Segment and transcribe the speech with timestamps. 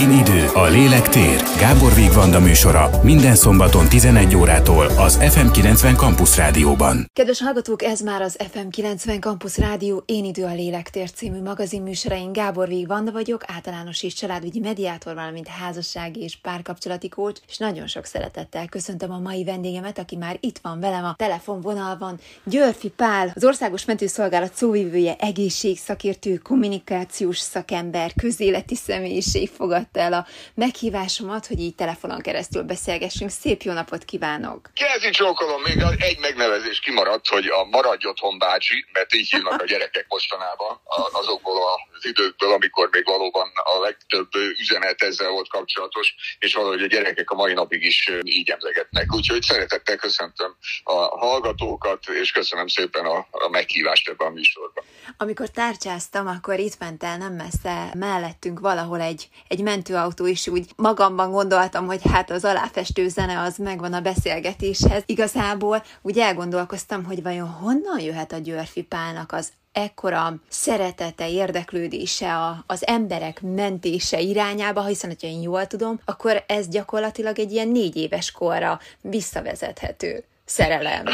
[0.00, 1.42] Én idő, a lélek tér.
[1.58, 7.10] Gábor Vigvanda műsora minden szombaton 11 órától az FM90 Campus Rádióban.
[7.12, 11.82] Kedves hallgatók, ez már az FM90 Campus Rádió Én idő, a lélek tér című magazin
[11.82, 12.32] műsorain.
[12.32, 18.04] Gábor Vigvanda vagyok, általános és családügyi mediátor, valamint házassági és párkapcsolati kócs, és nagyon sok
[18.04, 22.18] szeretettel köszöntöm a mai vendégemet, aki már itt van velem a telefonvonalban.
[22.44, 29.50] Györfi Pál, az Országos Mentőszolgálat szóvivője, egészségszakértő, kommunikációs szakember, közéleti személyiség
[29.92, 33.30] fogadta el a meghívásomat, hogy így telefonon keresztül beszélgessünk.
[33.30, 34.70] Szép jó napot kívánok!
[34.74, 39.64] Kezdj csókolom, még egy megnevezés kimaradt, hogy a Maradj otthon bácsi, mert így hívnak a
[39.64, 40.80] gyerekek mostanában
[41.12, 41.56] azokból
[42.00, 44.28] az időkből, amikor még valóban a legtöbb
[44.60, 49.14] üzenet ezzel volt kapcsolatos, és valahogy a gyerekek a mai napig is így emlegetnek.
[49.14, 54.84] Úgyhogy szeretettel köszöntöm a hallgatókat, és köszönöm szépen a, a meghívást ebben a műsorban.
[55.16, 60.66] Amikor tárcsáztam, akkor itt ment el nem messze mellettünk valahol egy, egy mentőautó, és úgy
[60.76, 65.02] magamban gondoltam, hogy hát az aláfestő zene az megvan a beszélgetéshez.
[65.06, 72.64] Igazából úgy elgondolkoztam, hogy vajon honnan jöhet a Györfi Pálnak az ekkora szeretete, érdeklődése a,
[72.66, 77.96] az emberek mentése irányába, hiszen, hogyha én jól tudom, akkor ez gyakorlatilag egy ilyen négy
[77.96, 81.04] éves korra visszavezethető szerelem.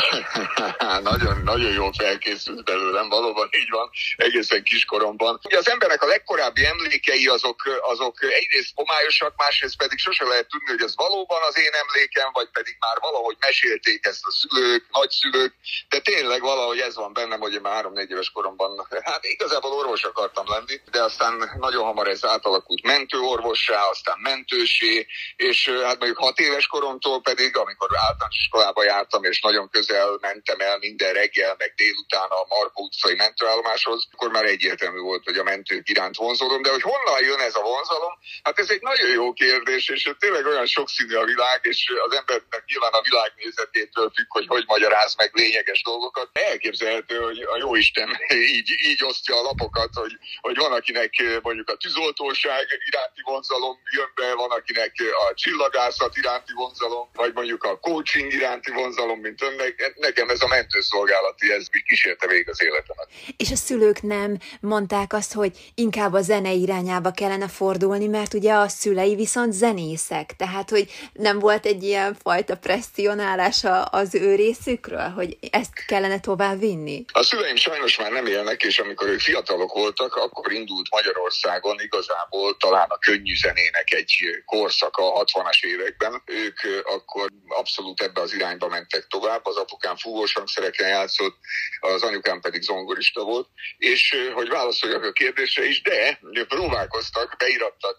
[1.11, 5.41] nagyon, nagyon jól felkészült belőlem, valóban így van, egészen kiskoromban.
[5.45, 7.61] Ugye az embernek a legkorábbi emlékei azok,
[7.93, 12.49] azok egyrészt homályosak, másrészt pedig sose lehet tudni, hogy ez valóban az én emlékem, vagy
[12.53, 15.55] pedig már valahogy mesélték ezt a szülők, nagyszülők,
[15.89, 20.03] de tényleg valahogy ez van bennem, hogy én már három-négy éves koromban, hát igazából orvos
[20.05, 25.07] akartam lenni, de aztán nagyon hamar ez átalakult mentőorvossá, aztán mentősé,
[25.37, 30.61] és hát mondjuk hat éves koromtól pedig, amikor általános iskolába jártam, és nagyon közel mentem
[30.61, 35.43] el minden reggel, meg délután a Markó utcai mentőállomáshoz, akkor már egyértelmű volt, hogy a
[35.43, 38.13] mentők iránt vonzolom, de hogy honnan jön ez a vonzalom?
[38.43, 42.65] Hát ez egy nagyon jó kérdés, és tényleg olyan sokszínű a világ, és az embernek
[42.67, 46.29] nyilván a világnézetétől függ, hogy hogy magyaráz meg lényeges dolgokat.
[46.33, 48.09] Elképzelhető, hogy a jó Isten
[48.57, 54.11] így, így osztja a lapokat, hogy, hogy van, akinek mondjuk a tűzoltóság iránti vonzalom jön
[54.15, 54.93] be, van, akinek
[55.29, 60.43] a csillagászat iránti vonzalom, vagy mondjuk a coaching iránti vonzalom, tudom, mint önnek, nekem ez
[60.43, 63.09] a mentőszolgálati, ez kísérte végig az életemet.
[63.37, 68.53] És a szülők nem mondták azt, hogy inkább a zene irányába kellene fordulni, mert ugye
[68.53, 75.09] a szülei viszont zenészek, tehát hogy nem volt egy ilyen fajta presszionálása az ő részükről,
[75.09, 77.05] hogy ezt kellene tovább vinni?
[77.13, 82.57] A szüleim sajnos már nem élnek, és amikor ők fiatalok voltak, akkor indult Magyarországon igazából
[82.57, 86.23] talán a könnyű zenének egy korszaka a 60-as években.
[86.27, 91.37] Ők akkor abszolút ebbe az irányba mentek tovább, az apukám fúvós hangszereken játszott,
[91.81, 93.49] az anyukám pedig zongorista volt,
[93.79, 96.19] és hogy válaszoljak a kérdésre is, de
[96.49, 97.97] próbálkoztak, beirattak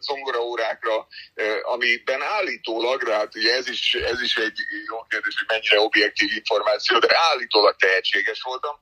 [0.00, 1.06] zongoraórákra,
[1.62, 6.98] amiben állítólag, hát ugye ez is, ez is egy jó kérdés, hogy mennyire objektív információ,
[6.98, 8.74] de állítólag tehetséges voltam,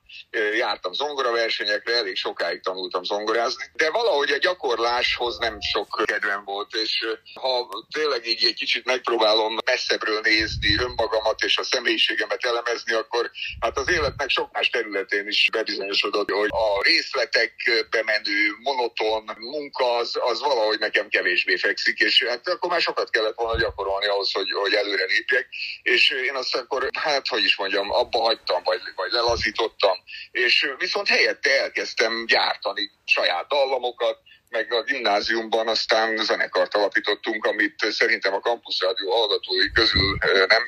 [0.57, 7.05] jártam zongoraversenyekre, elég sokáig tanultam zongorázni, de valahogy a gyakorláshoz nem sok kedvem volt, és
[7.35, 13.78] ha tényleg így egy kicsit megpróbálom messzebbről nézni önmagamat és a személyiségemet elemezni, akkor hát
[13.78, 20.41] az életnek sok más területén is bebizonyosodott, hogy a részletekbe menő, monoton munka az, az
[20.41, 24.72] valahogy nekem kevésbé fekszik, és hát akkor már sokat kellett volna gyakorolni ahhoz, hogy, hogy
[24.75, 25.48] előre lépjek,
[25.82, 29.98] és én azt akkor, hát hogy is mondjam, abba hagytam, vagy, vagy lelazítottam,
[30.31, 34.19] és viszont helyette elkezdtem gyártani saját dallamokat,
[34.54, 40.62] meg a gimnáziumban aztán zenekart alapítottunk, amit szerintem a Campus Rádió hallgatói közül nem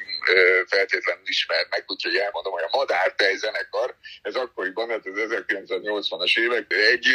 [0.67, 7.07] feltétlenül ismernek, úgyhogy elmondom, hogy a Madártej zenekar, ez akkoriban, hát az 1980-as évek, egy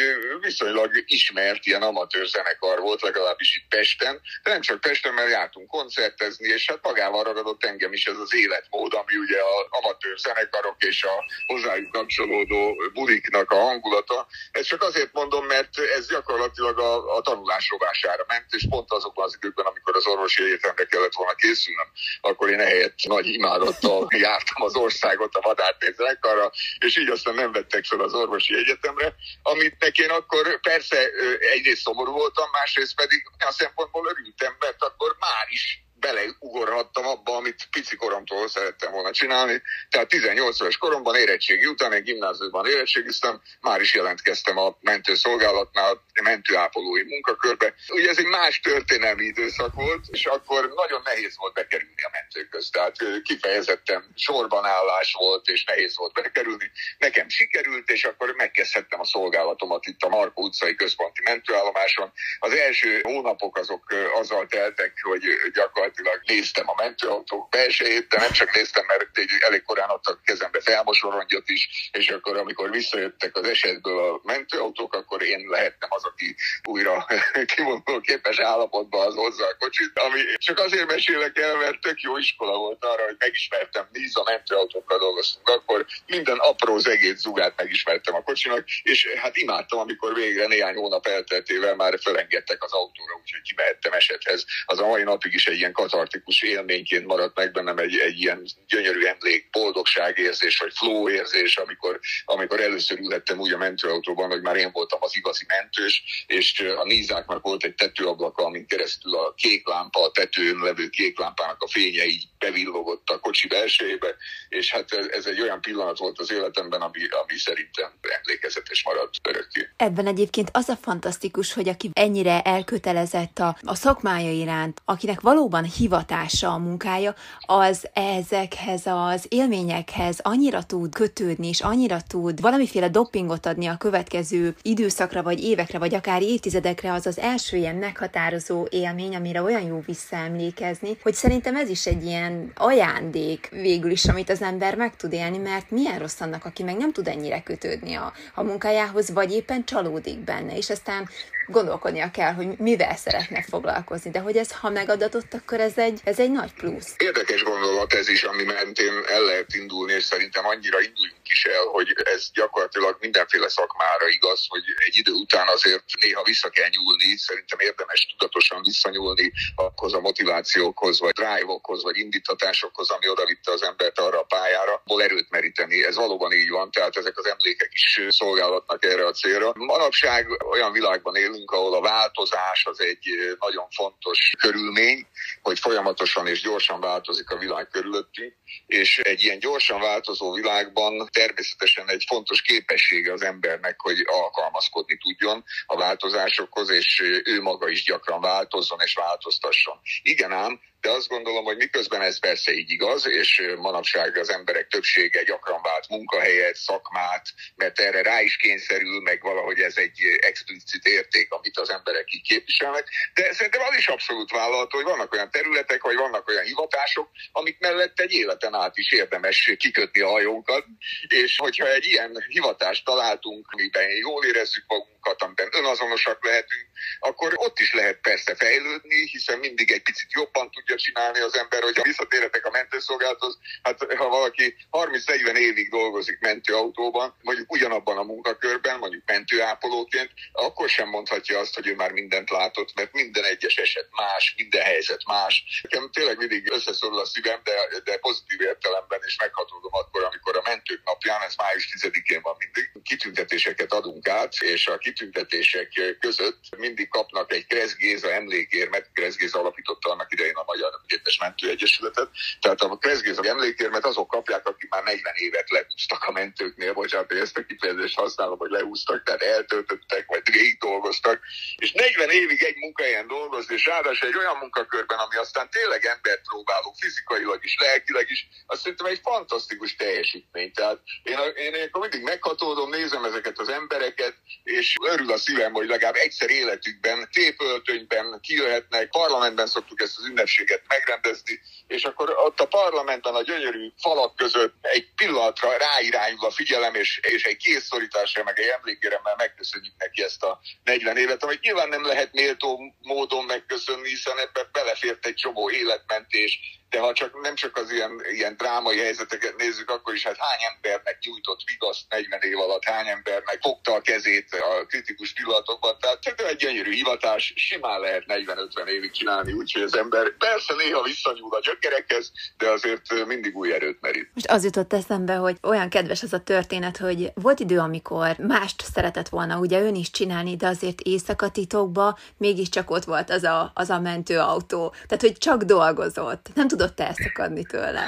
[0.42, 5.68] viszonylag ismert ilyen amatőr zenekar volt, legalábbis itt Pesten, de nem csak Pesten, mert jártunk
[5.68, 10.84] koncertezni, és hát magával ragadott engem is ez az életmód, ami ugye az amatőr zenekarok
[10.84, 14.28] és a hozzájuk kapcsolódó buliknak a hangulata.
[14.52, 19.26] Ezt csak azért mondom, mert ez gyakorlatilag a, a tanulás rovására ment, és pont azokban
[19.26, 21.88] az időkben, amikor az orvosi egyetemre kellett volna készülnöm,
[22.22, 27.52] akkor én ehelyett nagy imádattal jártam az országot a vadártér zenekarra, és így aztán nem
[27.52, 30.98] vettek fel az orvosi egyetemre, amit én akkor persze
[31.40, 37.68] egyrészt szomorú voltam, másrészt pedig a szempontból örültem, mert akkor már is beleugorhattam abba, amit
[37.72, 39.62] pici koromtól szerettem volna csinálni.
[39.90, 47.04] Tehát 18 éves koromban érettségi után, egy gimnáziumban érettségiztem, már is jelentkeztem a mentőszolgálatnál, mentőápolói
[47.04, 47.74] munkakörbe.
[47.90, 52.50] Ugye ez egy más történelmi időszak volt, és akkor nagyon nehéz volt bekerülni a mentők
[52.50, 52.72] közt.
[52.72, 56.72] Tehát kifejezetten sorban állás volt, és nehéz volt bekerülni.
[56.98, 62.12] Nekem sikerült, és akkor megkezdhettem a szolgálatomat itt a Markó utcai központi mentőállomáson.
[62.40, 65.91] Az első hónapok azok azzal teltek, hogy gyakorlatilag
[66.26, 69.10] néztem a mentőautók belsejét, de nem csak néztem, mert
[69.40, 75.22] elég korán adtak kezembe felmosorongyot is, és akkor amikor visszajöttek az esetből a mentőautók, akkor
[75.22, 77.06] én lehettem az, aki újra
[77.56, 82.18] kimondó képes állapotban az hozzá a kocsit, ami csak azért mesélek el, mert tök jó
[82.18, 88.24] iskola volt arra, hogy megismertem, a mentőautókkal dolgoztunk, akkor minden apró zegét zugát megismertem a
[88.24, 93.94] kocsinak, és hát imádtam, amikor végre néhány hónap elteltével már felengedtek az autóra, úgyhogy kimehettem
[93.94, 94.46] esethez.
[94.66, 98.46] Az a mai napig is egy ilyen katartikus élményként maradt meg bennem egy, egy ilyen
[98.68, 104.56] gyönyörű emlék, boldogságérzés, vagy flow érzés, amikor, amikor először ülhettem úgy a mentőautóban, hogy már
[104.56, 109.68] én voltam az igazi mentős, és a Nízáknak volt egy tetőablaka, amin keresztül a kék
[109.68, 114.16] lámpa, a tetőn levő kék lámpának a fénye így bevillogott a kocsi belsejébe,
[114.50, 119.70] és hát ez egy olyan pillanat volt az életemben, ami, ami szerintem emlékezetes maradt örökké.
[119.78, 125.64] Ebben egyébként az a fantasztikus, hogy aki ennyire elkötelezett a, a szakmája iránt, akinek valóban
[125.78, 127.16] hivatása a munkája,
[127.46, 134.56] az ezekhez az élményekhez annyira tud kötődni, és annyira tud valamiféle dopingot adni a következő
[134.62, 139.84] időszakra, vagy évekre, vagy akár évtizedekre, az az első ilyen meghatározó élmény, amire olyan jó
[139.86, 145.14] visszaemlékezni, hogy szerintem ez is egy ilyen ajándék végül is, amit az ember meg tud
[145.14, 149.32] élni, mert milyen rossz annak, aki meg nem tud ennyire kötődni a, a munkájához, vagy
[149.32, 151.10] éppen csalódik benne, és aztán
[151.52, 156.20] gondolkodnia kell, hogy mivel szeretne foglalkozni, de hogy ez ha megadatott, akkor ez egy, ez
[156.20, 156.94] egy nagy plusz.
[156.98, 161.64] Érdekes gondolat ez is, ami mentén el lehet indulni, és szerintem annyira induljunk is el,
[161.64, 167.18] hogy ez gyakorlatilag mindenféle szakmára igaz, hogy egy idő után azért néha vissza kell nyúlni,
[167.18, 173.64] szerintem érdemes tudatosan visszanyúlni ahhoz a motivációkhoz, vagy drive-okhoz, vagy indítatásokhoz, ami oda vitte az
[173.64, 175.86] embert arra a pályára, hol erőt meríteni.
[175.86, 179.52] Ez valóban így van, tehát ezek az emlékek is szolgálatnak erre a célra.
[179.56, 183.08] Manapság olyan világban élünk, ahol a változás az egy
[183.40, 185.08] nagyon fontos körülmény,
[185.42, 188.34] hogy folyamatosan és gyorsan változik a világ körülöttünk,
[188.68, 195.44] és egy ilyen gyorsan változó világban természetesen egy fontos képessége az embernek, hogy alkalmazkodni tudjon
[195.66, 199.80] a változásokhoz, és ő maga is gyakran változzon és változtasson.
[200.02, 204.68] Igen ám, de azt gondolom, hogy miközben ez persze így igaz, és manapság az emberek
[204.68, 207.26] többsége gyakran vált munkahelyet, szakmát,
[207.56, 212.28] mert erre rá is kényszerül, meg valahogy ez egy explicit érték, amit az emberek így
[212.28, 217.10] képviselnek, de szerintem az is abszolút vállalható, hogy vannak olyan területek, vagy vannak olyan hivatások,
[217.32, 220.66] amik mellett egy életen át is érdemes kikötni a hajónkat,
[221.08, 226.68] és hogyha egy ilyen hivatást találtunk, amiben jól érezzük magunkat, amiben önazonosak lehetünk,
[227.00, 231.64] akkor ott is lehet persze fejlődni, hiszen mindig egy picit jobban tudja csinálni az ember,
[231.64, 238.80] hogyha visszatérhetek a mentőszolgálathoz, hát ha valaki 30-40 évig dolgozik mentőautóban, mondjuk ugyanabban a munkakörben,
[238.80, 243.88] mondjuk mentőápolóként, akkor sem mondhatja azt, hogy ő már mindent látott, mert minden egyes eset
[243.92, 245.44] más, minden helyzet más.
[245.62, 247.54] Nekem tényleg mindig összeszorul a szívem, de,
[247.84, 252.71] de pozitív értelemben is meghatódom akkor, amikor a mentők napján, ez május 10-én van mindig,
[252.84, 259.40] kitüntetéseket adunk át, és a kitüntetések között mindig kapnak egy Kressz Géza emlékérmet, Kressz Géza
[259.40, 262.10] alapította annak idején a Magyar Képes Mentőegyesületet,
[262.42, 267.12] tehát a Kressz Géza emlékérmet azok kapják, akik már 40 évet lehúztak a mentőknél, bocsánat,
[267.12, 271.20] hogy ezt a kifejezést használom, hogy lehúztak, tehát eltöltöttek, vagy végig dolgoztak,
[271.56, 276.22] és 40 évig egy munkahelyen dolgozni, és ráadásul egy olyan munkakörben, ami aztán tényleg embert
[276.22, 280.52] próbáló, fizikailag is, lelkileg is, azt szerintem egy fantasztikus teljesítmény.
[280.52, 285.68] Tehát én, én akkor mindig meghatódom, nézem ezeket az embereket, és örül a szívem, hogy
[285.68, 292.48] legalább egyszer életükben, tépöltönyben kijöhetnek, parlamentben szoktuk ezt az ünnepséget megrendezni, és akkor ott a
[292.48, 298.40] parlamentben a gyönyörű falak között egy pillanatra ráirányul a figyelem, és, és egy készszorításra, meg
[298.40, 303.90] egy emlékéremmel megköszönjük neki ezt a 40 évet, amit nyilván nem lehet méltó módon megköszönni,
[303.90, 308.78] hiszen ebbe belefért egy csomó életmentés, de ha csak nem csak az ilyen, ilyen drámai
[308.78, 313.74] helyzeteket nézzük, akkor is hát hány embernek nyújtott vigaszt 40 év alatt, hány embernek fogta
[313.74, 315.78] a kezét a kritikus pillanatokban.
[315.80, 320.82] Tehát csak egy gyönyörű hivatás, simán lehet 40-50 évig csinálni, úgyhogy az ember persze néha
[320.82, 324.10] visszanyúl a gyökerekhez, de azért mindig új erőt merít.
[324.14, 328.64] Most az jutott eszembe, hogy olyan kedves az a történet, hogy volt idő, amikor mást
[328.74, 333.52] szeretett volna ugye ön is csinálni, de azért éjszaka titokba mégiscsak ott volt az a,
[333.54, 334.70] az a mentőautó.
[334.88, 336.30] Tehát, hogy csak dolgozott.
[336.34, 337.86] Nem tudom, tudott-e ezt akadni tőle?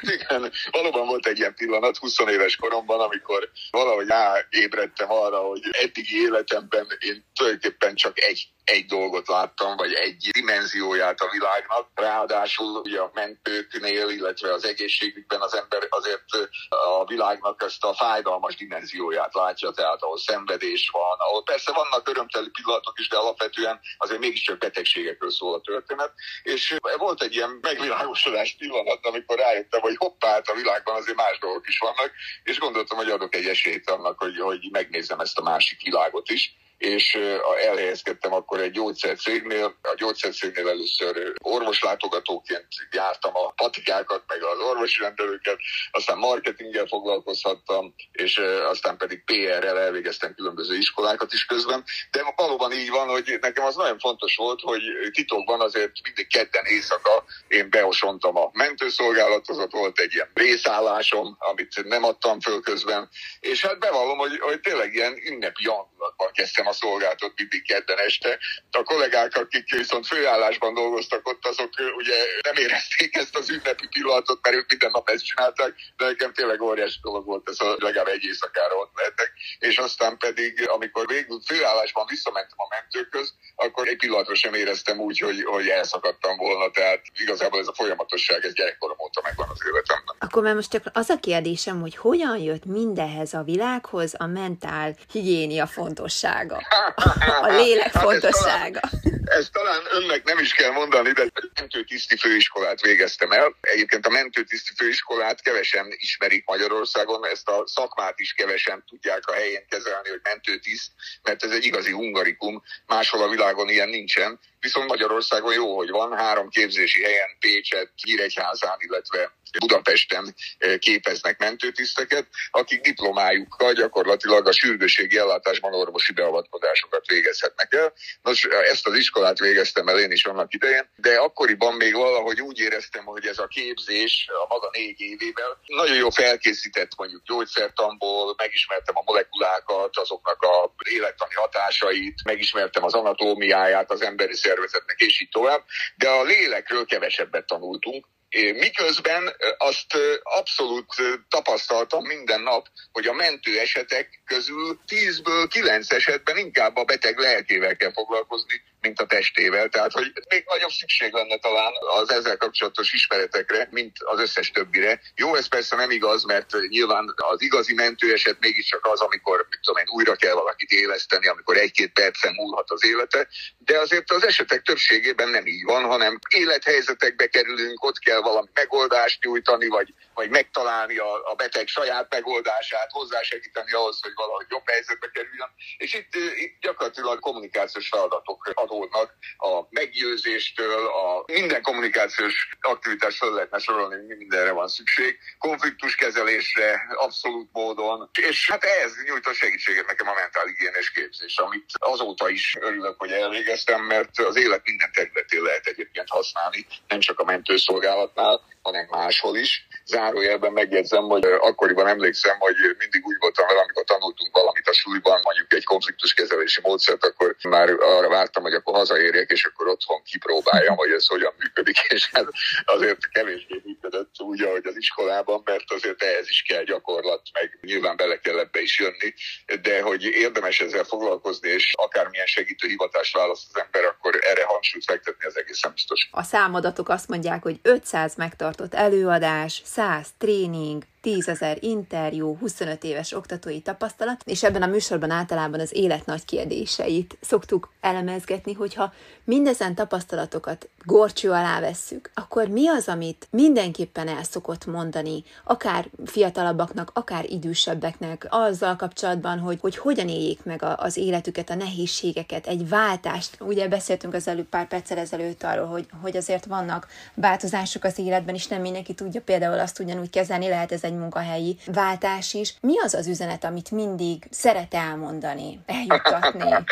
[0.16, 6.20] Igen, valóban volt egy ilyen pillanat 20 éves koromban, amikor valahogy ráébredtem arra, hogy eddigi
[6.20, 11.88] életemben én tulajdonképpen csak egy egy dolgot láttam, vagy egy dimenzióját a világnak.
[11.94, 16.24] Ráadásul ugye a mentőknél, illetve az egészségügyben az ember azért
[16.68, 22.48] a világnak ezt a fájdalmas dimenzióját látja, tehát ahol szenvedés van, ahol persze vannak örömteli
[22.48, 26.12] pillanatok is, de alapvetően azért mégiscsak betegségekről szól a történet.
[26.42, 31.38] És volt egy ilyen megvilágosodás pillanat, amikor rájöttem, hogy hoppá, hát a világban azért más
[31.38, 35.42] dolgok is vannak, és gondoltam, hogy adok egy esélyt annak, hogy, hogy megnézem ezt a
[35.42, 37.18] másik világot is és
[37.64, 39.76] elhelyezkedtem akkor egy gyógyszercégnél.
[39.82, 45.58] A gyógyszercégnél először orvoslátogatóként jártam a patikákat, meg az orvosi rendelőket,
[45.90, 51.84] aztán marketinggel foglalkozhattam, és aztán pedig PR-rel elvégeztem különböző iskolákat is közben.
[52.10, 56.64] De valóban így van, hogy nekem az nagyon fontos volt, hogy titokban azért mindig kedden
[56.64, 63.08] éjszaka én beosontam a mentőszolgálathoz, ott volt egy ilyen részállásom, amit nem adtam föl közben,
[63.40, 65.64] és hát bevallom, hogy, hogy tényleg ilyen ünnepi
[66.06, 68.38] hangulatban kezdtem a szolgáltat mindig kedden este.
[68.70, 74.38] A kollégák, akik viszont főállásban dolgoztak ott, azok ugye nem érezték ezt az ünnepi pillanatot,
[74.42, 78.06] mert ők minden nap ezt csinálták, de nekem tényleg óriási dolog volt ez, hogy legalább
[78.06, 79.32] egy éjszakára ott lehetek.
[79.58, 85.18] És aztán pedig, amikor végül főállásban visszamentem a mentőköz, akkor egy pillanatra sem éreztem úgy,
[85.18, 90.16] hogy, hogy elszakadtam volna, tehát igazából ez a folyamatosság, ez gyerekkorom óta megvan az életemben.
[90.18, 94.96] Akkor már most csak az a kérdésem, hogy hogyan jött mindehez a világhoz a mentál
[95.12, 95.95] higiénia fontossága?
[95.96, 96.62] Fontossága.
[97.46, 98.80] A lélek hát fontossága.
[98.82, 103.56] Ez talán, ez talán önnek nem is kell mondani, de mentőtiszti főiskolát végeztem el.
[103.60, 109.64] Egyébként a mentőtiszti főiskolát kevesen ismerik Magyarországon, ezt a szakmát is kevesen tudják a helyén
[109.68, 110.90] kezelni, hogy mentőtiszt,
[111.22, 114.40] mert ez egy igazi hungarikum, máshol a világon ilyen nincsen.
[114.60, 122.26] Viszont Magyarországon jó, hogy van, három képzési helyen, Pécset, Nyíregyházán, illetve Budapesten eh, képeznek mentőtiszteket,
[122.50, 127.92] akik diplomájukkal gyakorlatilag a sürgőségi ellátásban orvosi beavatkozásokat végezhetnek el.
[128.22, 132.58] Nos, ezt az iskolát végeztem el én is annak idején, de akkoriban még valahogy úgy
[132.58, 138.96] éreztem, hogy ez a képzés a maga négy évével nagyon jó felkészített mondjuk gyógyszertamból, megismertem
[138.96, 145.64] a molekulákat, azoknak a élettani hatásait, megismertem az anatómiáját az emberi szervezetnek, és így tovább,
[145.96, 148.06] de a lélekről kevesebbet tanultunk,
[148.52, 150.94] Miközben azt abszolút
[151.28, 157.76] tapasztaltam minden nap, hogy a mentő esetek közül 10-ből 9 esetben inkább a beteg lelkével
[157.76, 159.68] kell foglalkozni, mint a testével.
[159.68, 165.00] Tehát, hogy még nagyobb szükség lenne talán az ezzel kapcsolatos ismeretekre, mint az összes többire.
[165.14, 169.80] Jó, ez persze nem igaz, mert nyilván az igazi mentőeset mégiscsak az, amikor mit tudom
[169.80, 173.28] én, újra kell valakit éleszteni, amikor egy-két percen múlhat az élete,
[173.58, 179.24] de azért az esetek többségében nem így van, hanem élethelyzetekbe kerülünk, ott kell valami megoldást
[179.24, 185.10] nyújtani, vagy, vagy megtalálni a, a beteg saját megoldását, hozzásegíteni ahhoz, hogy valahogy jobb helyzetbe
[185.12, 185.50] kerüljön.
[185.76, 193.58] És itt, itt gyakorlatilag kommunikációs feladatok adódnak a meggyőzéstől, a minden kommunikációs aktivitás fel lehetne
[193.58, 200.14] sorolni, mindenre van szükség, konfliktuskezelésre abszolút módon, és hát ehhez nyújt a segítséget nekem a
[200.14, 206.08] mentálhigiénés képzés, amit azóta is örülök, hogy elvégeztem, mert az élet minden területén lehet egyébként
[206.08, 209.66] használni, nem csak a mentőszolgálatnál, hanem máshol is.
[209.86, 215.20] Zárójelben megjegyzem, hogy akkoriban emlékszem, hogy mindig úgy voltam vele, amikor tanultunk valamit a súlyban,
[215.22, 220.76] mondjuk egy konfliktuskezelési módszert, akkor már arra vártam, hogy akkor hazaérjek, és akkor otthon kipróbáljam,
[220.76, 222.26] hogy ez hogyan működik, és hát
[222.64, 227.96] azért kevésbé működött úgy, ahogy az iskolában, mert azért ehhez is kell gyakorlat, meg nyilván
[227.96, 229.14] bele kell ebbe is jönni,
[229.62, 234.84] de hogy érdemes ezzel foglalkozni, és akármilyen segítő hivatást választ az ember, akkor erre hangsúlyt
[234.84, 236.08] fektetni az egészen biztos.
[236.10, 243.12] A számadatok azt mondják, hogy 500 megtartott előadás, 100 tréning, 10 ezer interjú, 25 éves
[243.12, 248.92] oktatói tapasztalat, és ebben a műsorban általában az élet nagy kérdéseit szoktuk elemezgetni, hogyha
[249.24, 256.90] mindezen tapasztalatokat gorcső alá vesszük, akkor mi az, amit mindenképpen el szokott mondani, akár fiatalabbaknak,
[256.94, 262.68] akár idősebbeknek, azzal kapcsolatban, hogy, hogy hogyan éljék meg a, az életüket, a nehézségeket, egy
[262.68, 263.36] váltást.
[263.40, 268.34] Ugye beszéltünk az előbb pár perccel ezelőtt arról, hogy, hogy azért vannak változások az életben,
[268.34, 272.54] és nem mindenki tudja például azt ugyanúgy kezelni, lehet ez egy munkahelyi váltás is.
[272.60, 276.50] Mi az az üzenet, amit mindig szeret elmondani, eljuttatni?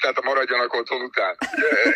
[0.00, 1.36] tehát a maradjanak otthon után.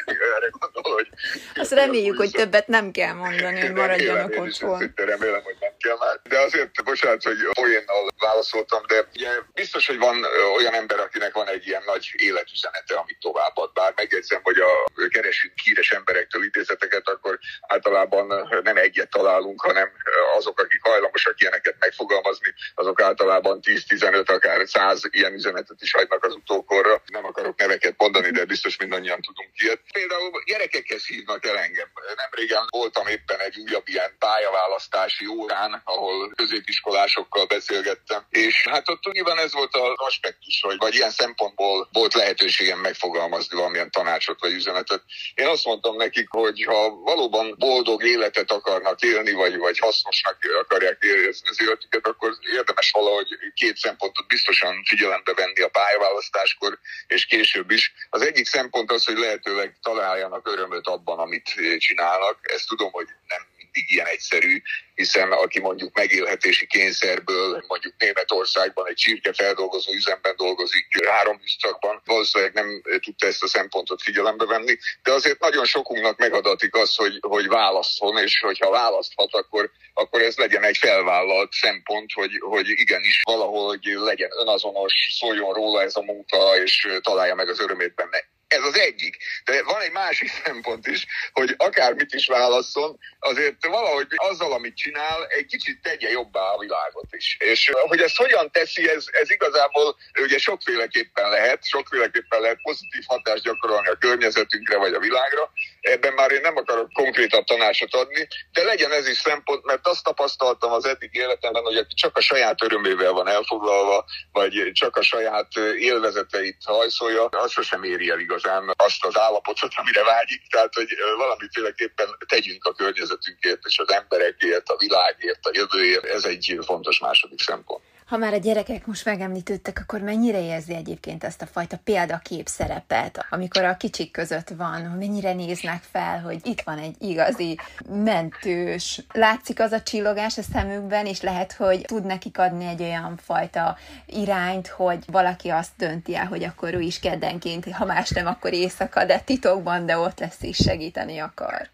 [0.04, 1.09] Erre gondol, hogy...
[1.54, 4.92] Azt reméljük, hogy többet nem kell mondani, hogy maradjanak remélem, otthon.
[4.94, 6.21] Remélem, hogy nem kell már.
[6.23, 10.16] De azért, bocsánat, hogy poénnal válaszoltam, de ugye biztos, hogy van
[10.56, 13.72] olyan ember, akinek van egy ilyen nagy életüzenete, amit továbbad.
[13.72, 14.72] Bár megjegyzem, hogy a
[15.08, 18.26] keresünk híres emberektől idézeteket, akkor általában
[18.62, 19.88] nem egyet találunk, hanem
[20.36, 26.34] azok, akik hajlamosak ilyeneket megfogalmazni, azok általában 10-15, akár 100 ilyen üzenetet is hagynak az
[26.34, 27.02] utókorra.
[27.06, 29.80] Nem akarok neveket mondani, de biztos mindannyian tudunk ilyet.
[29.92, 31.88] Például gyerekekhez hívnak el engem.
[32.16, 39.12] Nem régen voltam éppen egy újabb ilyen pályaválasztási órán, ahol középiskolásokkal beszélgettem, és hát ott
[39.12, 44.52] nyilván ez volt az aspektus, hogy vagy ilyen szempontból volt lehetőségem megfogalmazni valamilyen tanácsot vagy
[44.52, 45.02] üzenetet.
[45.35, 50.99] Én azt mondtam nekik, hogy ha valóban boldog életet akarnak élni, vagy, vagy hasznosnak akarják
[51.00, 57.71] érezni az életüket, akkor érdemes valahogy két szempontot biztosan figyelembe venni a pályaválasztáskor, és később
[57.71, 57.92] is.
[58.11, 62.38] Az egyik szempont az, hogy lehetőleg találjanak örömöt abban, amit csinálnak.
[62.42, 64.62] Ezt tudom, hogy nem mindig ilyen egyszerű,
[64.94, 72.52] hiszen aki mondjuk megélhetési kényszerből mondjuk Németországban egy csirke feldolgozó üzemben dolgozik három műszakban, valószínűleg
[72.52, 77.46] nem tudta ezt a szempontot figyelembe venni, de azért nagyon sokunknak megadatik az, hogy, hogy
[77.46, 83.84] válaszol, és hogyha választhat, akkor, akkor ez legyen egy felvállalt szempont, hogy, hogy igenis valahogy
[83.84, 88.78] legyen önazonos, szóljon róla ez a munka, és találja meg az örömét benne ez az
[88.78, 89.16] egyik.
[89.44, 95.26] De van egy másik szempont is, hogy akármit is válasszon, azért valahogy azzal, amit csinál,
[95.26, 97.36] egy kicsit tegye jobbá a világot is.
[97.40, 103.42] És hogy ezt hogyan teszi, ez, ez igazából ugye sokféleképpen lehet, sokféleképpen lehet pozitív hatást
[103.42, 105.52] gyakorolni a környezetünkre vagy a világra.
[105.80, 110.04] Ebben már én nem akarok konkrétabb tanácsot adni, de legyen ez is szempont, mert azt
[110.04, 115.02] tapasztaltam az eddig életemben, hogy aki csak a saját örömével van elfoglalva, vagy csak a
[115.02, 120.74] saját élvezeteit hajszolja, az sosem éri el igaz igazán azt az állapotot, amire vágyik, tehát
[120.74, 126.98] hogy valamiféleképpen tegyünk a környezetünkért és az emberekért, a világért, a jövőért, ez egy fontos
[126.98, 127.82] második szempont.
[128.04, 133.26] Ha már a gyerekek most megemlítődtek, akkor mennyire érzi egyébként ezt a fajta példakép szerepet,
[133.30, 137.58] amikor a kicsik között van, mennyire néznek fel, hogy itt van egy igazi
[137.88, 143.16] mentős, látszik az a csillogás a szemükben, és lehet, hogy tud nekik adni egy olyan
[143.25, 148.26] fajta irányt, hogy valaki azt dönti el, hogy akkor ő is keddenként, ha más nem,
[148.26, 151.73] akkor éjszaka, de titokban, de ott lesz és segíteni akar.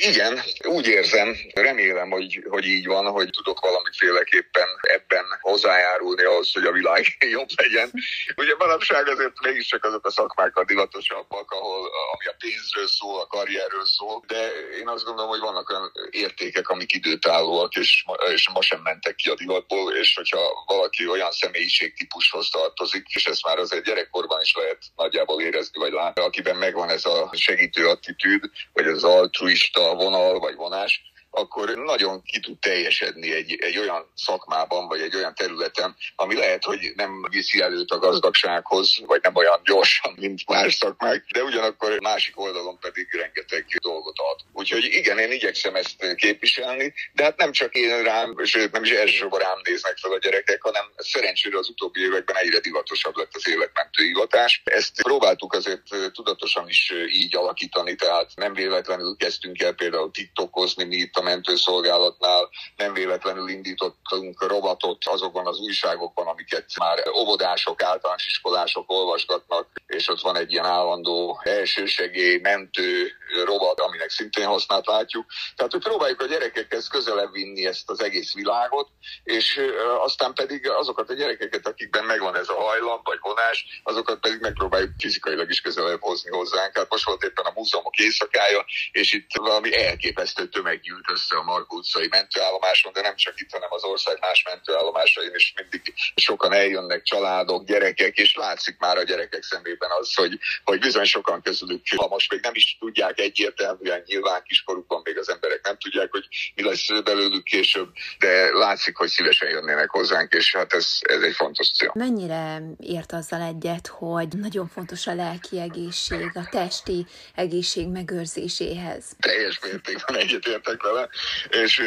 [0.00, 6.64] Igen, úgy érzem, remélem, hogy, hogy így van, hogy tudok valamiféleképpen ebben hozzájárulni ahhoz, hogy
[6.64, 7.04] a világ
[7.36, 7.90] jobb legyen.
[8.36, 13.26] Ugye manapság azért mégiscsak azok a szakmák a divatosabbak, ahol ami a pénzről szól, a
[13.26, 18.62] karrierről szól, de én azt gondolom, hogy vannak olyan értékek, amik időtállóak, és és ma
[18.62, 23.84] sem mentek ki a divatból, és hogyha valaki olyan személyiségtípushoz tartozik, és ezt már azért
[23.84, 29.04] gyerekkorban is lehet nagyjából érezni, vagy látni, akiben megvan ez a segítő attitűd, vagy az
[29.04, 35.16] altruista vonal vagy vonás, akkor nagyon ki tud teljesedni egy, egy olyan szakmában, vagy egy
[35.16, 40.48] olyan területen, ami lehet, hogy nem viszi előtt a gazdagsághoz, vagy nem olyan gyorsan, mint
[40.48, 44.40] más szakmák, de ugyanakkor másik oldalon pedig rengeteg dolgot ad.
[44.52, 48.90] Úgyhogy igen, én igyekszem ezt képviselni, de hát nem csak én rám, sőt nem is
[48.90, 53.48] elsősorban rám néznek fel a gyerekek, hanem szerencsére az utóbbi években egyre divatosabb lett az
[53.48, 54.62] életmentő hivatás.
[54.64, 60.96] Ezt próbáltuk azért tudatosan is így alakítani, tehát nem véletlenül kezdtünk el például TikTokozni mi
[60.96, 68.90] itt a mentőszolgálatnál nem véletlenül indítottunk robotot azokban az újságokban, amiket már óvodások, általános iskolások
[68.90, 73.12] olvasgatnak, és ott van egy ilyen állandó elsősegély, mentő
[73.44, 75.26] robot, aminek szintén hasznát látjuk.
[75.56, 78.88] Tehát, hogy próbáljuk a gyerekekhez közelebb vinni ezt az egész világot,
[79.24, 79.60] és
[79.98, 84.90] aztán pedig azokat a gyerekeket, akikben megvan ez a hajlam vagy vonás, azokat pedig megpróbáljuk
[84.98, 86.76] fizikailag is közelebb hozni hozzánk.
[86.76, 91.42] Hát most volt éppen a múzeumok éjszakája, és itt valami elképesztő tömeg gyűlt össze a
[91.42, 96.52] Margó utcai mentőállomáson, de nem csak itt, hanem az ország más mentőállomásain is mindig sokan
[96.52, 101.82] eljönnek, családok, gyerekek, és látszik már a gyerekek szemében az, hogy, hogy bizony sokan közülük,
[101.96, 106.28] ha most még nem is tudják egyértelműen, nyilván kiskorukban még az emberek nem tudják, hogy
[106.54, 111.34] mi lesz belőlük később, de látszik, hogy szívesen jönnének hozzánk, és hát ez, ez egy
[111.34, 111.92] fontos cél.
[111.94, 119.04] Mennyire ért azzal egyet, hogy nagyon fontos a lelki egészség, a testi egészség megőrzéséhez?
[119.18, 121.08] Teljes mértékben egyetértek vele,
[121.50, 121.82] és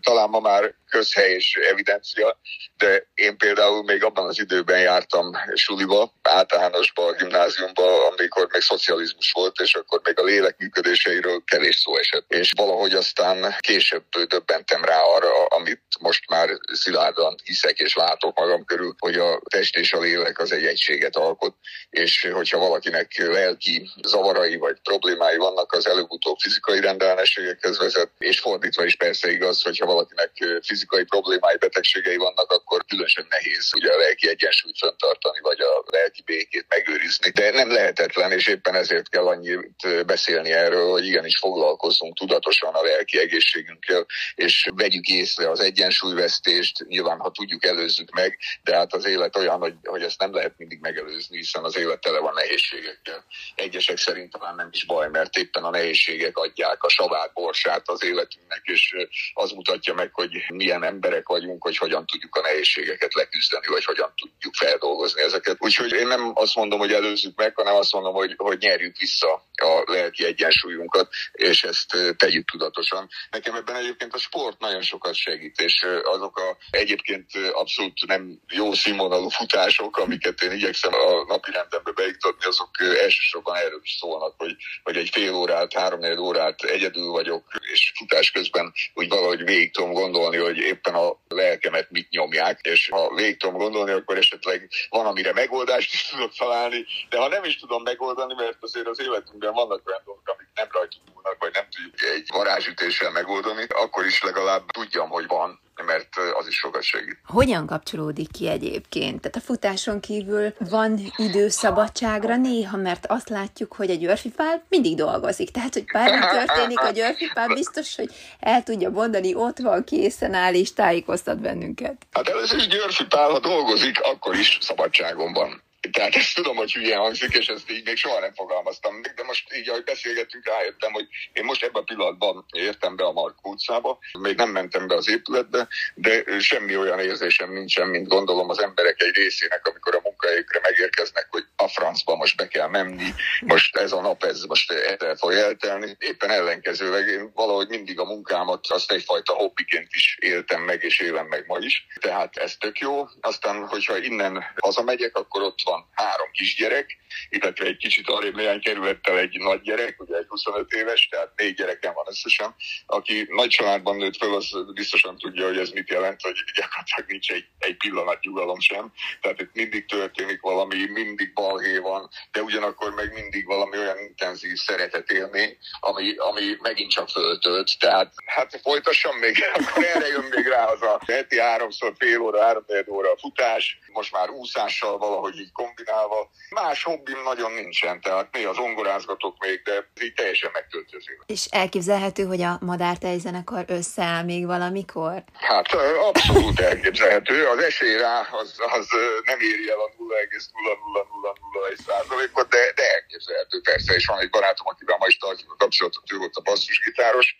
[0.00, 2.38] talán ma már közhely és evidencia,
[2.76, 9.60] de én például még abban az időben jártam suliba, általánosba, gimnáziumba, amikor még szocializmus volt,
[9.60, 12.32] és akkor még a lélek működéseiről kevés szó esett.
[12.32, 18.64] És valahogy aztán később döbbentem rá arra, amit most már szilárdan hiszek és látok magam
[18.64, 21.54] körül, hogy a test és a lélek az egy egységet alkot,
[21.90, 28.84] és hogyha valakinek lelki zavarai vagy problémái vannak, az előbb-utóbb fizikai rendellenességekhez vezet, és fordítva
[28.84, 30.30] is persze igaz, hogyha valakinek
[30.62, 32.45] fizikai fizikai problémái, betegségei vannak,
[32.86, 37.30] különösen nehéz ugye a lelki egyensúlyt fenntartani, vagy a lelki békét megőrizni.
[37.30, 42.82] De nem lehetetlen, és éppen ezért kell annyit beszélni erről, hogy igenis foglalkozzunk tudatosan a
[42.82, 49.06] lelki egészségünkkel, és vegyük észre az egyensúlyvesztést, nyilván ha tudjuk előzzük meg, de hát az
[49.06, 53.24] élet olyan, hogy, hogy ezt nem lehet mindig megelőzni, hiszen az élet tele van nehézségekkel.
[53.54, 58.04] Egyesek szerint talán nem is baj, mert éppen a nehézségek adják a savát, borsát az
[58.04, 58.94] életünknek, és
[59.34, 62.75] az mutatja meg, hogy milyen emberek vagyunk, hogy hogyan tudjuk a nehézségeket
[63.14, 65.56] leküzdeni, vagy hogyan tudjuk feldolgozni ezeket.
[65.58, 69.32] Úgyhogy én nem azt mondom, hogy előzzük meg, hanem azt mondom, hogy, hogy nyerjük vissza
[69.56, 73.08] a lelki egyensúlyunkat, és ezt tegyük tudatosan.
[73.30, 78.72] Nekem ebben egyébként a sport nagyon sokat segít, és azok a egyébként abszolút nem jó
[78.72, 84.56] színvonalú futások, amiket én igyekszem a napi rendembe beiktatni, azok elsősorban erről is szólnak, hogy,
[84.82, 89.92] hogy egy fél órát, három órát egyedül vagyok, és futás közben úgy valahogy végig tudom
[89.92, 95.06] gondolni, hogy éppen a lelkemet mit nyomják, és ha végig tudom gondolni, akkor esetleg van,
[95.06, 99.52] amire megoldást is tudok találni, de ha nem is tudom megoldani, mert azért az életünkben
[99.52, 104.22] vannak olyan dolgok, amik nem rajtunk múlnak, vagy nem tudjuk egy varázsütéssel megoldani, akkor is
[104.22, 107.18] legalább tudjam, hogy van mert az is sokat segít.
[107.26, 109.20] Hogyan kapcsolódik ki egyébként?
[109.20, 114.96] Tehát a futáson kívül van idő szabadságra néha, mert azt látjuk, hogy a györfipál mindig
[114.96, 115.50] dolgozik.
[115.50, 120.54] Tehát, hogy bármi történik, a györfipál biztos, hogy el tudja mondani, ott van, készen áll
[120.54, 122.06] és tájékoztat bennünket.
[122.12, 125.64] Hát először is györfipál, ha dolgozik, akkor is szabadságon van.
[125.90, 129.22] Tehát ezt tudom, hogy hülyen hangzik, és ezt így még soha nem fogalmaztam meg, de
[129.22, 133.46] most így, ahogy beszélgetünk, rájöttem, hogy én most ebben a pillanatban értem be a Mark
[133.46, 138.62] utcába, még nem mentem be az épületbe, de semmi olyan érzésem nincsen, mint gondolom az
[138.62, 143.76] emberek egy részének, amikor a munkahelyükre megérkeznek, hogy a francba most be kell menni, most
[143.76, 145.96] ez a nap, ez most el fog eltelni.
[145.98, 151.26] Éppen ellenkezőleg én valahogy mindig a munkámat azt egyfajta hobbiként is éltem meg, és élem
[151.26, 151.86] meg ma is.
[152.00, 153.08] Tehát ez tök jó.
[153.20, 156.96] Aztán, hogyha innen hazamegyek, akkor ott van van három kisgyerek,
[157.28, 161.54] illetve egy kicsit arra néhány kerülettel egy nagy gyerek, ugye egy 25 éves, tehát négy
[161.54, 162.54] gyerekem van összesen.
[162.86, 167.30] Aki nagy családban nőtt föl, az biztosan tudja, hogy ez mit jelent, hogy gyakorlatilag nincs
[167.30, 168.92] egy, egy pillanat nyugalom sem.
[169.20, 174.56] Tehát itt mindig történik valami, mindig balhé van, de ugyanakkor meg mindig valami olyan intenzív
[174.56, 177.78] szeretetélmény, ami, ami megint csak föltölt.
[177.78, 182.42] Tehát hát folytassam még, akkor erre jön még rá az a heti háromszor fél óra,
[182.42, 186.30] három óra futás, most már úszással valahogy így kombinálva.
[186.50, 191.12] Más hobbim nagyon nincsen, tehát mi az ongorázgatok még, de így teljesen megtöltöző.
[191.26, 195.22] És elképzelhető, hogy a madártejzenekar összeáll még valamikor?
[195.32, 195.72] Hát
[196.10, 197.46] abszolút elképzelhető.
[197.46, 198.88] Az esély rá az, az
[199.24, 203.94] nem éri el a 0,00001 százalékot, de, de elképzelhető persze.
[203.94, 207.36] És van egy barátom, akivel ma is tartjuk a kapcsolatot, ő volt a basszusgitáros,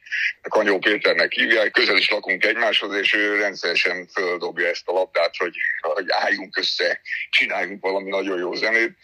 [0.49, 5.57] Kanyó Péternek hívják, közel is lakunk egymáshoz, és ő rendszeresen földobja ezt a labdát, hogy,
[5.81, 8.96] hogy álljunk össze, csináljunk valami nagyon jó zenét.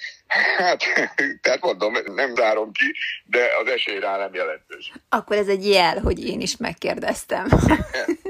[0.57, 0.83] Hát,
[1.43, 2.95] tehát mondom, nem zárom ki,
[3.25, 4.93] de az esély rá nem jelentős.
[5.09, 7.47] Akkor ez egy jel, hogy én is megkérdeztem.
[7.65, 7.87] Igen,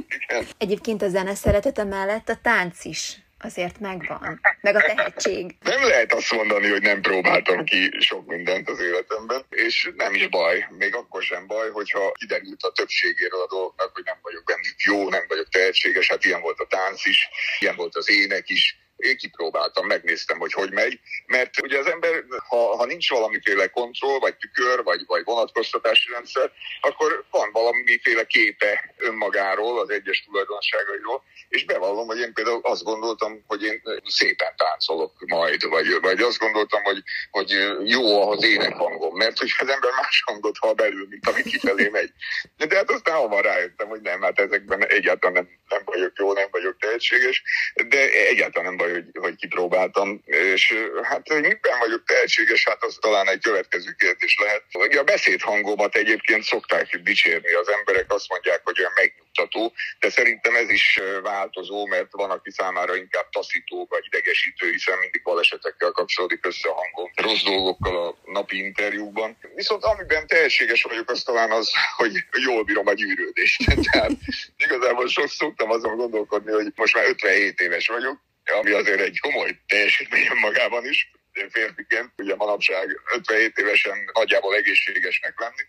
[0.09, 0.47] igen.
[0.59, 5.57] Egyébként a zene szeretete mellett a tánc is azért megvan, meg a tehetség.
[5.61, 10.29] Nem lehet azt mondani, hogy nem próbáltam ki sok mindent az életemben, és nem is
[10.29, 14.81] baj, még akkor sem baj, hogyha kiderült a többségéről a dolgoknak, hogy nem vagyok bennük
[14.85, 18.82] jó, nem vagyok tehetséges, hát ilyen volt a tánc is, ilyen volt az ének is,
[19.03, 24.19] én kipróbáltam, megnéztem, hogy hogy megy, mert ugye az ember, ha, ha nincs valamiféle kontroll,
[24.19, 31.65] vagy tükör, vagy, vagy vonatkoztatási rendszer, akkor van valamiféle képe önmagáról, az egyes tulajdonságairól, és
[31.65, 36.83] bevallom, hogy én például azt gondoltam, hogy én szépen táncolok majd, vagy, vagy azt gondoltam,
[36.83, 37.51] hogy, hogy
[37.85, 42.11] jó az énekhangom, mert hogy az ember más hangot hall belül, mint ami kifelé megy.
[42.57, 46.49] De hát aztán hamar rájöttem, hogy nem, hát ezekben egyáltalán nem, nem vagyok jó, nem
[46.51, 47.43] vagyok tehetséges,
[47.88, 52.99] de egyáltalán nem baj, hogy, hogy kipróbáltam, és hát hogy miben vagyok tehetséges, hát az
[53.01, 54.63] talán egy következő kérdés lehet.
[54.73, 60.55] Ugye a beszédhangomat egyébként szokták dicsérni az emberek, azt mondják, hogy olyan megnyugtató, de szerintem
[60.55, 66.47] ez is változó, mert van, aki számára inkább taszító vagy idegesítő, hiszen mindig balesetekkel kapcsolódik
[66.47, 69.37] össze a hangom, rossz dolgokkal a napi interjúban.
[69.55, 73.65] Viszont amiben tehetséges vagyok, az talán az, hogy jól bírom a gyűrődést.
[73.91, 74.13] Tehát
[74.57, 79.59] igazából sok szoktam azon gondolkodni, hogy most már 57 éves vagyok, ami azért egy komoly
[79.67, 81.11] teljesítmény magában is,
[81.51, 85.65] férfiként, ugye manapság 57 évesen nagyjából egészségesnek lenni,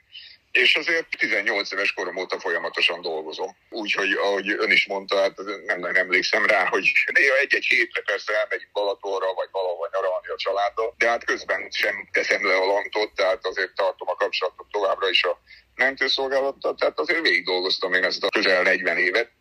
[0.51, 3.55] és azért 18 éves korom óta folyamatosan dolgozom.
[3.69, 8.33] Úgyhogy, ahogy ön is mondta, hát nem nagyon emlékszem rá, hogy néha egy-egy hétre persze
[8.39, 13.13] elmegyünk Balatonra, vagy valahol nyaralni a családdal, de hát közben sem teszem le a lantot,
[13.15, 15.41] tehát azért tartom a kapcsolatot továbbra is a
[15.75, 19.31] mentőszolgálattal, tehát azért végig dolgoztam én ezt a közel 40 évet,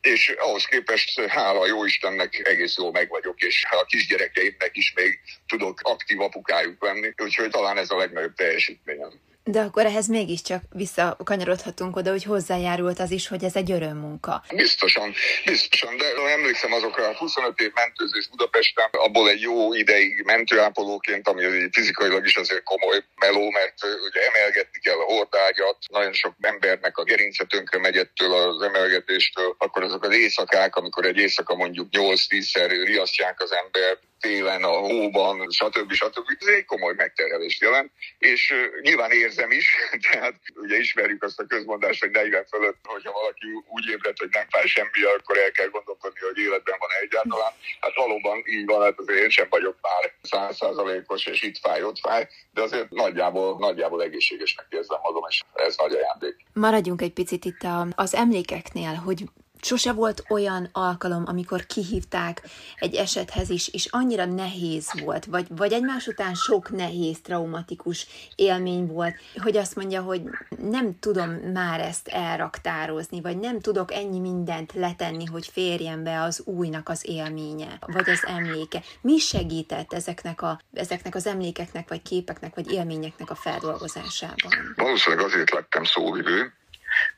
[0.00, 5.20] és ahhoz képest hála jó Istennek egész jól meg vagyok, és a kisgyerekeimnek is még
[5.46, 9.27] tudok aktív apukájuk lenni, úgyhogy talán ez a legnagyobb teljesítményem.
[9.50, 14.42] De akkor ehhez mégiscsak visszakanyarodhatunk oda, hogy hozzájárult az is, hogy ez egy örömmunka.
[14.54, 21.28] Biztosan, biztosan, de emlékszem azokra a 25 év mentőzés Budapesten, abból egy jó ideig mentőápolóként,
[21.28, 23.74] ami fizikailag is azért komoly meló, mert
[24.08, 29.54] ugye emelgetni kell a hordágyat, nagyon sok embernek a gerince tönkre megy ettől az emelgetéstől,
[29.58, 35.50] akkor azok az éjszakák, amikor egy éjszaka mondjuk 8-10-szer riasztják az embert, télen, a hóban,
[35.50, 35.92] stb.
[35.92, 36.28] stb.
[36.38, 39.74] Ez egy komoly megterhelést jelent, és nyilván érzem is,
[40.10, 44.46] tehát ugye ismerjük azt a közmondást, hogy 40 fölött, hogyha valaki úgy ébred, hogy nem
[44.48, 47.52] fáj semmi, akkor el kell gondolkodni, hogy életben van egyáltalán.
[47.80, 51.98] Hát valóban így van, hát azért én sem vagyok már százszázalékos, és itt fáj, ott
[51.98, 56.36] fáj, de azért nagyjából, nagyjából egészségesnek érzem magam, és ez nagy ajándék.
[56.52, 59.24] Maradjunk egy picit itt az emlékeknél, hogy
[59.60, 62.42] Sose volt olyan alkalom, amikor kihívták
[62.76, 68.86] egy esethez is, és annyira nehéz volt, vagy, vagy egymás után sok nehéz, traumatikus élmény
[68.86, 70.22] volt, hogy azt mondja, hogy
[70.62, 76.42] nem tudom már ezt elraktározni, vagy nem tudok ennyi mindent letenni, hogy férjen be az
[76.44, 78.82] újnak az élménye, vagy az emléke.
[79.00, 84.52] Mi segített ezeknek, a, ezeknek az emlékeknek, vagy képeknek, vagy élményeknek a feldolgozásában?
[84.76, 86.52] Valószínűleg azért lettem szóvivő,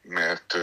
[0.02, 0.56] mert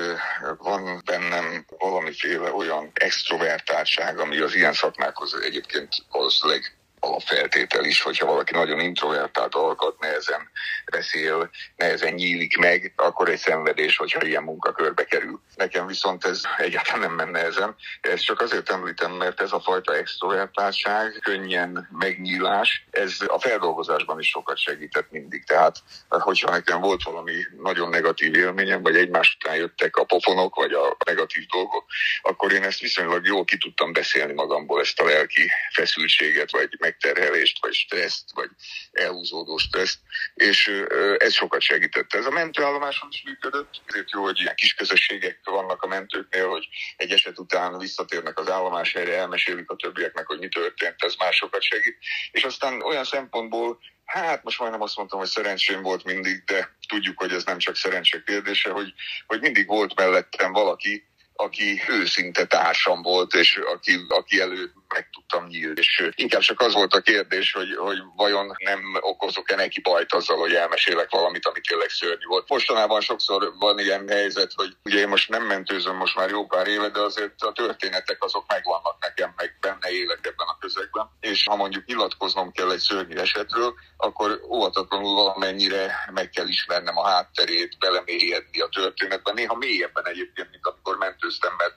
[0.57, 8.53] van bennem valamiféle olyan extrovertáltság, ami az ilyen szakmákhoz egyébként valószínűleg alapfeltétel is, hogyha valaki
[8.53, 10.49] nagyon introvertált alkat, nehezen
[10.91, 15.41] beszél, nehezen nyílik meg, akkor egy szenvedés, hogyha ilyen munkakörbe kerül.
[15.55, 17.75] Nekem viszont ez egyáltalán nem menne ezen.
[18.01, 24.29] Ezt csak azért említem, mert ez a fajta extrovertáltság, könnyen megnyílás, ez a feldolgozásban is
[24.29, 25.43] sokat segített mindig.
[25.43, 25.77] Tehát,
[26.09, 30.97] hogyha nekem volt valami nagyon negatív élményem, vagy egymás után jöttek a pofonok, vagy a
[31.05, 31.85] negatív dolgok,
[32.21, 37.61] akkor én ezt viszonylag jól ki tudtam beszélni magamból, ezt a lelki feszültséget, vagy megterhelést,
[37.61, 38.49] vagy stresszt, vagy
[38.91, 39.99] elhúzódó stresszt,
[40.33, 40.71] és
[41.17, 42.13] ez sokat segített.
[42.13, 46.67] Ez a mentőállomáson is működött, ezért jó, hogy ilyen kis közösségek vannak a mentőknél, hogy
[46.97, 51.61] egy eset után visszatérnek az állomás helyre, elmesélik a többieknek, hogy mi történt, ez másokat
[51.61, 51.97] segít.
[52.31, 57.19] És aztán olyan szempontból Hát most majdnem azt mondtam, hogy szerencsém volt mindig, de tudjuk,
[57.19, 58.93] hogy ez nem csak szerencse kérdése, hogy,
[59.25, 65.47] hogy mindig volt mellettem valaki, aki őszinte társam volt, és aki, aki elő meg tudtam
[65.47, 65.79] nyílni.
[65.79, 70.37] És inkább csak az volt a kérdés, hogy, hogy vajon nem okozok-e neki bajt azzal,
[70.37, 72.49] hogy elmesélek valamit, ami tényleg szörnyű volt.
[72.49, 76.67] Mostanában sokszor van ilyen helyzet, hogy ugye én most nem mentőzöm most már jó pár
[76.67, 81.09] éve, de azért a történetek azok megvannak nekem, meg benne élek ebben a közegben.
[81.19, 87.07] És ha mondjuk nyilatkoznom kell egy szörnyű esetről, akkor óvatatlanul valamennyire meg kell ismernem a
[87.07, 89.33] hátterét, belemélyedni a történetben.
[89.33, 91.75] Néha mélyebben egyébként, mint amikor mentőztem, mert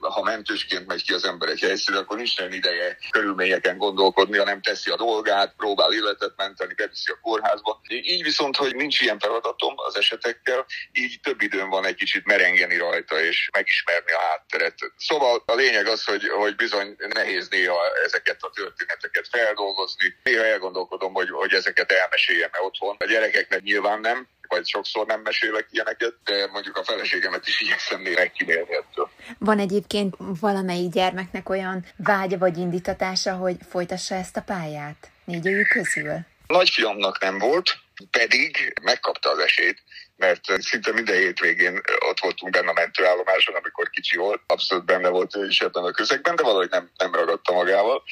[0.00, 4.60] ha mentősként megy ki az ember egy helyszínre, akkor nincs nincsen ideje körülményeken gondolkodni, hanem
[4.60, 7.80] teszi a dolgát, próbál életet menteni, beviszi a kórházba.
[7.88, 12.76] Így viszont, hogy nincs ilyen feladatom az esetekkel, így több időm van egy kicsit merengeni
[12.76, 14.74] rajta és megismerni a hátteret.
[14.96, 20.16] Szóval a lényeg az, hogy, hogy bizony nehéz néha ezeket a történeteket feldolgozni.
[20.22, 22.96] Néha elgondolkodom, hogy, hogy ezeket elmeséljem-e otthon.
[22.98, 28.02] A gyerekeknek nyilván nem, vagy sokszor nem mesélek ilyeneket, de mondjuk a feleségemet is igyekszem
[28.02, 29.10] néha kimélni ettől.
[29.38, 36.18] Van egyébként valamelyik gyermeknek olyan vágya vagy indítatása, hogy folytassa ezt a pályát négyőjük közül?
[36.46, 37.78] Nagyfiamnak nem volt,
[38.10, 39.82] pedig megkapta az esélyt,
[40.16, 45.36] mert szinte minden hétvégén ott voltunk benne a mentőállomáson, amikor kicsi volt, abszolút benne volt
[45.36, 48.02] ő is ebben a közegben, de valahogy nem, nem ragadta magával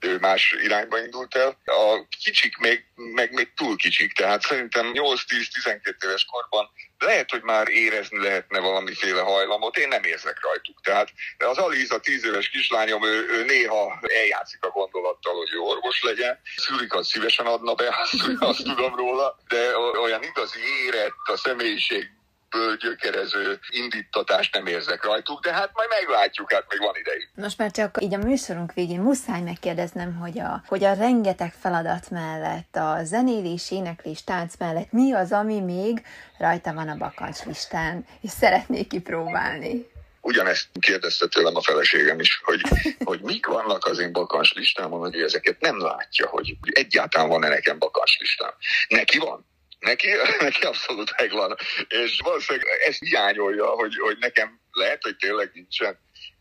[0.00, 1.58] ő más irányba indult el.
[1.64, 7.68] A kicsik még, meg még túl kicsik, tehát szerintem 8-10-12 éves korban lehet, hogy már
[7.68, 10.80] érezni lehetne valamiféle hajlamot, én nem érzek rajtuk.
[10.82, 16.02] Tehát az Aliza 10 éves kislányom, ő, ő néha eljátszik a gondolattal, hogy ő orvos
[16.02, 16.40] legyen.
[16.56, 22.10] Szülikat szívesen adna be, azt, azt tudom róla, de olyan igazi érett a személyiség
[22.78, 27.28] gyökerező indítatást nem érzek rajtuk, de hát majd meglátjuk, hát még van ideig.
[27.34, 32.10] Most már csak így a műsorunk végén muszáj megkérdeznem, hogy a, hogy a rengeteg feladat
[32.10, 36.02] mellett, a zenélés, éneklés, tánc mellett mi az, ami még
[36.38, 39.86] rajta van a bakancs listán, és szeretnék kipróbálni?
[40.20, 42.60] ugyanezt kérdezte tőlem a feleségem is, hogy,
[43.04, 47.78] hogy mik vannak az én bakancs listámon, hogy ezeket nem látja, hogy egyáltalán van-e nekem
[47.78, 48.52] bakancs listám.
[48.88, 49.46] Neki van?
[49.78, 50.08] Neki,
[50.40, 51.56] neki abszolút megvan.
[51.88, 55.98] És valószínűleg ezt hiányolja, hogy, hogy nekem lehet, hogy tényleg nincsen.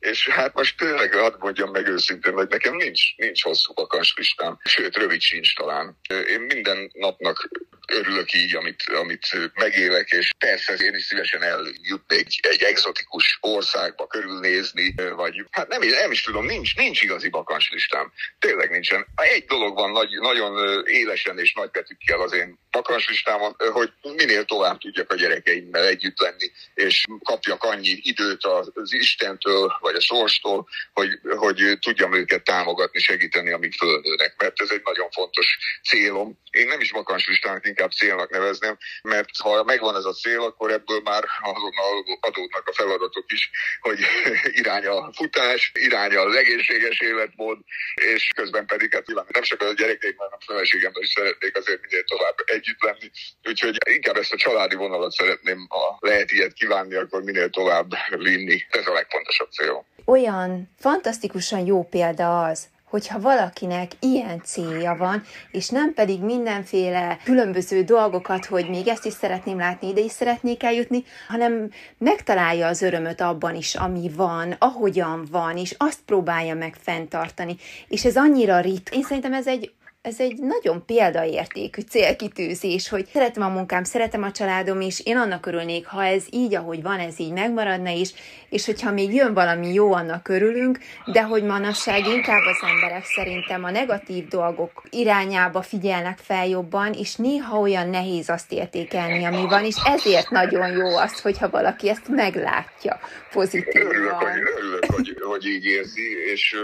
[0.09, 3.73] És hát most tényleg hadd mondjam meg őszintén, hogy nekem nincs, nincs hosszú
[4.15, 5.97] listám, sőt rövid sincs talán.
[6.27, 7.49] Én minden napnak
[7.87, 14.93] örülök így, amit, amit megélek, és persze én is szívesen eljutnék egy egzotikus országba körülnézni,
[15.15, 18.11] vagy hát nem, nem is tudom, nincs, nincs igazi bakancslistám.
[18.39, 19.05] Tényleg nincsen.
[19.15, 24.77] Egy dolog van nagy, nagyon élesen és nagy betűkkel az én bakancslistámon, hogy minél tovább
[24.77, 31.09] tudjak a gyerekeimmel együtt lenni, és kapjak annyi időt az Istentől, vagy a sorstól, hogy,
[31.37, 35.57] hogy tudjam őket támogatni, segíteni, amíg fölnőnek, mert ez egy nagyon fontos
[35.89, 36.39] célom.
[36.51, 41.01] Én nem is bakancslistának, inkább célnak nevezném, mert ha megvan ez a cél, akkor ebből
[41.03, 43.99] már azonnal adódnak a feladatok is, hogy
[44.61, 47.57] irány a futás, irány az egészséges életmód,
[47.95, 52.03] és közben pedig hát nem csak a gyerekeim, hanem a feleségemmel is szeretnék azért minél
[52.03, 53.11] tovább együtt lenni.
[53.43, 58.65] Úgyhogy inkább ezt a családi vonalat szeretném, ha lehet ilyet kívánni, akkor minél tovább vinni.
[58.69, 59.76] Ez a legfontosabb cél.
[60.05, 67.83] Olyan fantasztikusan jó példa az, hogyha valakinek ilyen célja van, és nem pedig mindenféle különböző
[67.83, 73.21] dolgokat, hogy még ezt is szeretném látni, ide is szeretnék eljutni, hanem megtalálja az örömöt
[73.21, 77.55] abban is, ami van, ahogyan van, és azt próbálja meg fenntartani.
[77.87, 78.89] És ez annyira rit.
[78.93, 79.71] Én szerintem ez egy
[80.07, 85.45] ez egy nagyon példaértékű célkitűzés, hogy szeretem a munkám, szeretem a családom, és én annak
[85.45, 88.13] örülnék, ha ez így, ahogy van, ez így megmaradna is,
[88.49, 93.63] és hogyha még jön valami jó, annak örülünk, de hogy manasság inkább az emberek szerintem
[93.63, 99.65] a negatív dolgok irányába figyelnek fel jobban, és néha olyan nehéz azt értékelni, ami van,
[99.65, 102.99] és ezért nagyon jó az, hogyha valaki ezt meglátja
[103.31, 103.85] pozitívan.
[103.85, 106.55] Örülök, hogy, örülök hogy, hogy így érzi, és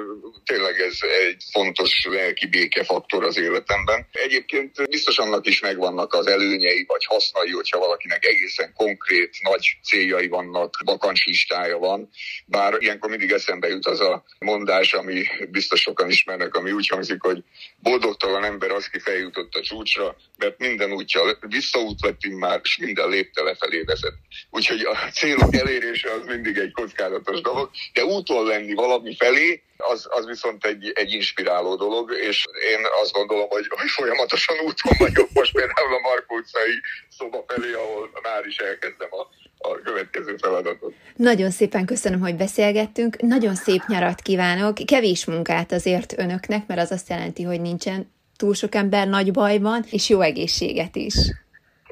[0.45, 4.07] tényleg ez egy fontos lelki békefaktor az életemben.
[4.11, 10.27] Egyébként biztos annak is megvannak az előnyei vagy hasznai, hogyha valakinek egészen konkrét nagy céljai
[10.27, 12.09] vannak, bakancslistája van.
[12.45, 17.21] Bár ilyenkor mindig eszembe jut az a mondás, ami biztos sokan ismernek, ami úgy hangzik,
[17.21, 17.43] hogy
[17.77, 23.09] boldogtalan ember az, ki feljutott a csúcsra, mert minden útja visszaút lett már, és minden
[23.09, 24.13] lépte lefelé vezet.
[24.49, 30.07] Úgyhogy a célok elérése az mindig egy kockázatos dolog, de úton lenni valami felé, az,
[30.09, 35.29] az viszont egy, egy inspiráló dolog, és én azt gondolom, hogy, hogy folyamatosan úton vagyok
[35.33, 39.29] most például a Markó utcai szoba felé, ahol már is elkezdem a,
[39.63, 40.93] a következő feladatot.
[41.15, 43.21] Nagyon szépen köszönöm, hogy beszélgettünk.
[43.21, 44.75] Nagyon szép nyarat kívánok.
[44.85, 49.85] Kevés munkát azért önöknek, mert az azt jelenti, hogy nincsen túl sok ember nagy bajban,
[49.89, 51.15] és jó egészséget is.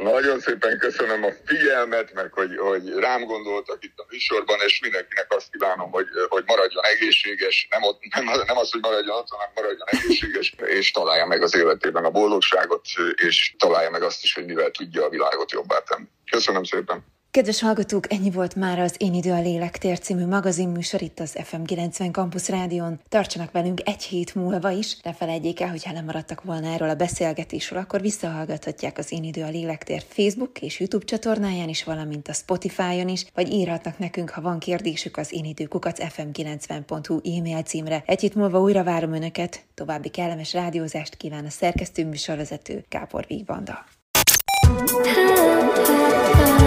[0.04, 5.26] Nagyon szépen köszönöm a figyelmet, meg hogy, hogy rám gondoltak itt a műsorban, és mindenkinek
[5.30, 9.52] azt kívánom, hogy, hogy maradjon egészséges, nem, ott, nem, nem az, hogy maradjon ott, hanem
[9.56, 14.46] maradjon egészséges, és találja meg az életében a boldogságot, és találja meg azt is, hogy
[14.46, 16.08] mivel tudja a világot jobbá tenni.
[16.32, 17.04] Köszönöm szépen!
[17.32, 21.62] Kedves hallgatók, ennyi volt már az Én idő a lélektér című magazinműsor itt az FM
[21.62, 23.00] 90 Campus Rádion.
[23.10, 26.90] Tartsanak velünk egy hét múlva is, ne felejtjék el, hogy ha nem maradtak volna erről
[26.90, 32.28] a beszélgetésről, akkor visszahallgathatják az Én idő a lélektér Facebook és YouTube csatornáján is, valamint
[32.28, 38.04] a Spotify-on is, vagy írhatnak nekünk, ha van kérdésük az én időkukat fm90.hu e-mail címre.
[38.06, 43.86] Egy hét múlva újra várom Önöket, további kellemes rádiózást kíván a szerkesztő műsorvezető Kápor Vigvanda.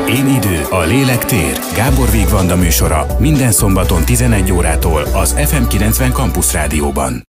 [0.08, 1.58] Én idő, a lélek tér.
[1.74, 7.22] Gábor Vigvanda műsora minden szombaton 11 órától az FM90 Campus Rádióban.